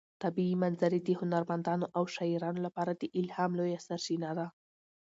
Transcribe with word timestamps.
طبیعي 0.23 0.55
منظرې 0.63 0.99
د 1.03 1.09
هنرمندانو 1.21 1.85
او 1.97 2.03
شاعرانو 2.15 2.59
لپاره 2.67 2.91
د 2.95 3.03
الهام 3.19 3.51
لویه 3.59 3.79
سرچینه 3.87 4.29
ده. 4.37 4.47